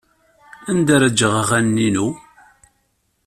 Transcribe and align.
Anda 0.69 0.91
ara 0.95 1.09
geɣ 1.17 1.33
aɣanen-inu? 1.41 2.07